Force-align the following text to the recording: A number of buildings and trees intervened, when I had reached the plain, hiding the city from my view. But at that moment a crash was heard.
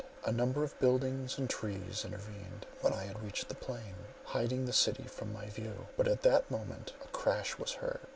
A 0.25 0.31
number 0.31 0.63
of 0.63 0.79
buildings 0.79 1.37
and 1.37 1.47
trees 1.47 2.03
intervened, 2.05 2.65
when 2.79 2.91
I 2.91 3.03
had 3.03 3.21
reached 3.21 3.49
the 3.49 3.53
plain, 3.53 3.93
hiding 4.23 4.65
the 4.65 4.73
city 4.73 5.03
from 5.03 5.31
my 5.31 5.45
view. 5.45 5.89
But 5.95 6.07
at 6.07 6.23
that 6.23 6.49
moment 6.49 6.93
a 7.03 7.07
crash 7.09 7.59
was 7.59 7.73
heard. 7.73 7.99